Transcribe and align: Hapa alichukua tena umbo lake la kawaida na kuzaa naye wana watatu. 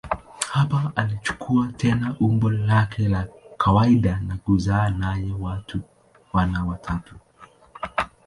Hapa 0.51 0.91
alichukua 0.95 1.67
tena 1.77 2.15
umbo 2.19 2.51
lake 2.51 3.07
la 3.09 3.27
kawaida 3.57 4.19
na 4.27 4.37
kuzaa 4.37 4.89
naye 4.89 5.33
wana 6.33 6.65
watatu. 6.65 7.15